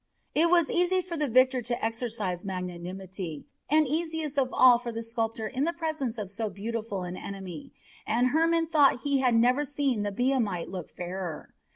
It 0.33 0.49
was 0.49 0.71
easy 0.71 0.99
for 0.99 1.15
the 1.15 1.27
victor 1.27 1.61
to 1.61 1.85
exercise 1.85 2.43
magnanimity, 2.43 3.45
and 3.69 3.87
easiest 3.87 4.35
of 4.39 4.49
all 4.51 4.79
for 4.79 4.91
the 4.91 5.03
sculptor 5.03 5.45
in 5.45 5.63
the 5.63 5.73
presence 5.73 6.17
of 6.17 6.31
so 6.31 6.49
beautiful 6.49 7.03
an 7.03 7.15
enemy, 7.15 7.71
and 8.07 8.29
Hermon 8.29 8.65
thought 8.65 9.01
he 9.01 9.19
had 9.19 9.35
never 9.35 9.63
seen 9.63 10.01
the 10.01 10.11
Biamite 10.11 10.71
look 10.71 10.89
fairer. 10.89 11.53